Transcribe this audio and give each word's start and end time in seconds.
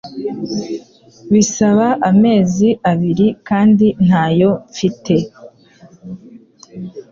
bisaba 1.33 1.87
amezi 2.09 2.67
abiri 2.91 3.27
kandi 3.47 3.87
ntayo 4.07 4.51
mfite 4.69 5.15